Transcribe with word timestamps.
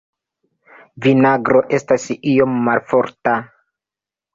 Vinagro 1.07 1.63
estas 1.81 2.11
iom 2.35 2.59
malforta. 2.67 3.41